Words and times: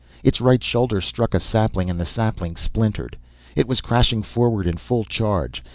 Its 0.23 0.41
right 0.41 0.63
shoulder 0.63 0.99
struck 0.99 1.35
a 1.35 1.39
sapling 1.39 1.87
and 1.87 1.99
the 1.99 2.05
sapling 2.05 2.55
splintered. 2.55 3.19
It 3.55 3.67
was 3.67 3.81
crashing 3.81 4.23
forward 4.23 4.65
in 4.65 4.77
full 4.77 5.03
charge. 5.05 5.63